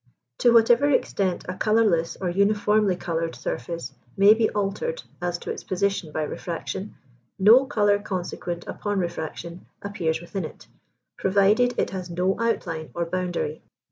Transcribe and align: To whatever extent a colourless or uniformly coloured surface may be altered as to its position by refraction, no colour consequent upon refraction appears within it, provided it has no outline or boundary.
To 0.39 0.51
whatever 0.51 0.89
extent 0.89 1.45
a 1.47 1.53
colourless 1.53 2.17
or 2.19 2.27
uniformly 2.31 2.95
coloured 2.95 3.35
surface 3.35 3.93
may 4.17 4.33
be 4.33 4.49
altered 4.49 5.03
as 5.21 5.37
to 5.37 5.51
its 5.51 5.63
position 5.63 6.11
by 6.11 6.23
refraction, 6.23 6.95
no 7.37 7.67
colour 7.67 7.99
consequent 7.99 8.65
upon 8.65 8.97
refraction 8.97 9.67
appears 9.83 10.19
within 10.19 10.43
it, 10.43 10.65
provided 11.19 11.75
it 11.77 11.91
has 11.91 12.09
no 12.09 12.35
outline 12.39 12.89
or 12.95 13.05
boundary. 13.05 13.61